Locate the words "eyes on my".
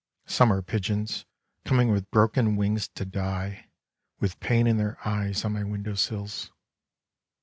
5.07-5.63